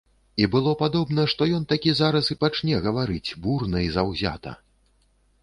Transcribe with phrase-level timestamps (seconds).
[0.43, 4.57] І было падобна, што ён такі зараз і пачне гаварыць, бурна і заўзята.